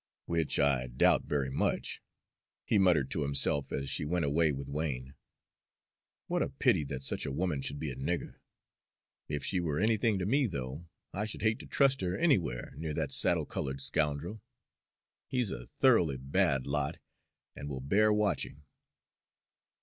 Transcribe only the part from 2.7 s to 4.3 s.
muttered to himself, as she went